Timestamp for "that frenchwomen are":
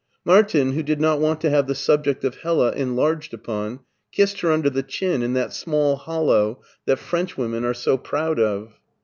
6.87-7.75